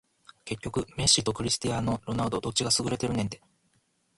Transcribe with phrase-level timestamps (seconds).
[0.45, 3.39] 結局メッシとクリスティアーノ・ロナウドどっちが優れてるねんて